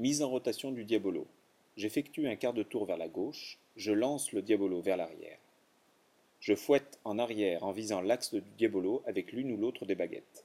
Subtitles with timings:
[0.00, 1.28] Mise en rotation du diabolo.
[1.76, 5.38] J'effectue un quart de tour vers la gauche, je lance le diabolo vers l'arrière.
[6.40, 10.44] Je fouette en arrière en visant l'axe du diabolo avec l'une ou l'autre des baguettes.